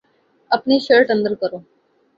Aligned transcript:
اپنی 0.51 0.75
شرٹ 0.87 1.07
اندر 1.15 1.33
کرو 1.41 1.57